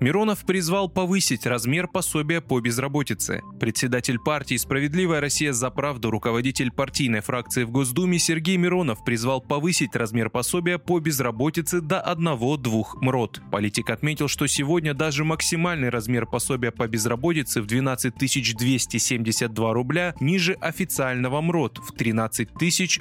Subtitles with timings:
[0.00, 3.42] Миронов призвал повысить размер пособия по безработице.
[3.58, 9.96] Председатель партии «Справедливая Россия за правду», руководитель партийной фракции в Госдуме Сергей Миронов призвал повысить
[9.96, 13.42] размер пособия по безработице до 1-2 МРОД.
[13.50, 20.52] Политик отметил, что сегодня даже максимальный размер пособия по безработице в 12 272 рубля ниже
[20.60, 22.50] официального МРОД в 13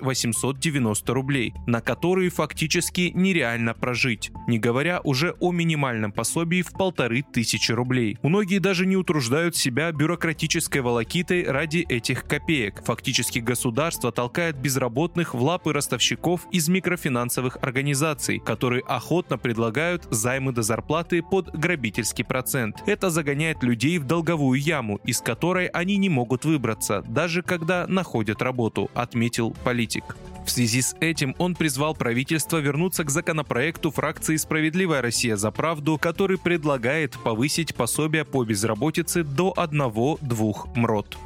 [0.01, 7.21] 890 рублей, на которые фактически нереально прожить, не говоря уже о минимальном пособии в полторы
[7.21, 8.17] тысячи рублей.
[8.21, 12.81] Многие даже не утруждают себя бюрократической волокитой ради этих копеек.
[12.85, 20.61] Фактически государство толкает безработных в лапы ростовщиков из микрофинансовых организаций, которые охотно предлагают займы до
[20.61, 22.77] зарплаты под грабительский процент.
[22.85, 28.41] Это загоняет людей в долговую яму, из которой они не могут выбраться, даже когда находят
[28.41, 30.15] работу, отметил политик.
[30.47, 35.97] В связи с этим он призвал правительство вернуться к законопроекту фракции «Справедливая Россия за правду»,
[35.97, 36.76] который предлагает
[37.23, 41.17] повысить пособие по безработице до 1-2 МРОД.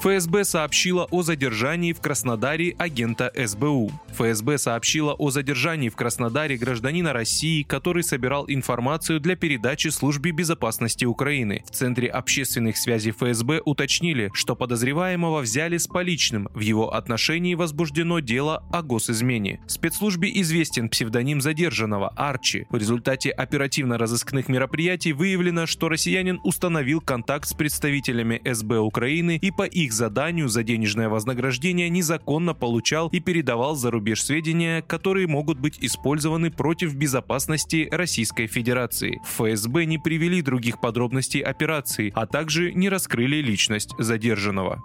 [0.00, 3.92] ФСБ сообщила о задержании в Краснодаре агента СБУ.
[4.12, 11.04] ФСБ сообщила о задержании в Краснодаре гражданина России, который собирал информацию для передачи службе безопасности
[11.04, 11.64] Украины.
[11.66, 16.48] В Центре общественных связей ФСБ уточнили, что подозреваемого взяли с поличным.
[16.54, 19.60] В его отношении возбуждено дело о госизмене.
[19.66, 22.66] Спецслужбе известен псевдоним задержанного Арчи.
[22.70, 29.64] В результате оперативно-розыскных мероприятий выявлено, что россиянин установил контакт с представителями СБ Украины и по
[29.64, 35.58] их их заданию за денежное вознаграждение незаконно получал и передавал за рубеж сведения, которые могут
[35.58, 39.20] быть использованы против безопасности Российской Федерации.
[39.24, 44.82] ФСБ не привели других подробностей операции, а также не раскрыли личность задержанного.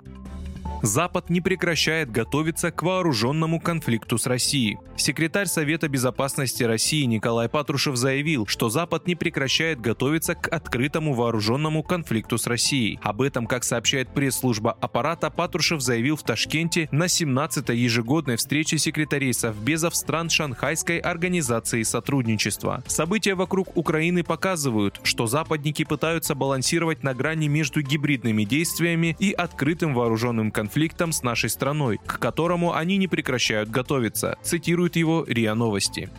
[0.86, 4.78] Запад не прекращает готовиться к вооруженному конфликту с Россией.
[4.96, 11.82] Секретарь Совета безопасности России Николай Патрушев заявил, что Запад не прекращает готовиться к открытому вооруженному
[11.82, 13.00] конфликту с Россией.
[13.02, 19.34] Об этом, как сообщает пресс-служба аппарата, Патрушев заявил в Ташкенте на 17-й ежегодной встрече секретарей
[19.34, 22.84] Совбезов стран Шанхайской организации сотрудничества.
[22.86, 29.96] События вокруг Украины показывают, что западники пытаются балансировать на грани между гибридными действиями и открытым
[29.96, 35.56] вооруженным конфликтом конфликтом с нашей страной, к которому они не прекращают готовиться, цитирует его РИА
[35.56, 36.10] Новости.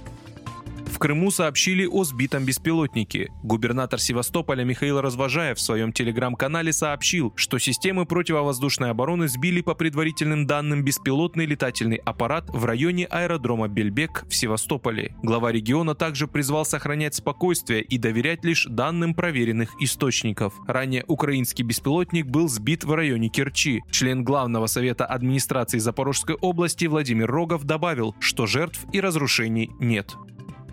[0.96, 3.30] В Крыму сообщили о сбитом беспилотнике.
[3.42, 10.46] Губернатор Севастополя Михаил Развожаев в своем телеграм-канале сообщил, что системы противовоздушной обороны сбили по предварительным
[10.46, 15.14] данным беспилотный летательный аппарат в районе аэродрома Бельбек в Севастополе.
[15.22, 20.54] Глава региона также призвал сохранять спокойствие и доверять лишь данным проверенных источников.
[20.66, 23.82] Ранее украинский беспилотник был сбит в районе Керчи.
[23.90, 30.16] Член Главного совета администрации Запорожской области Владимир Рогов добавил, что жертв и разрушений нет.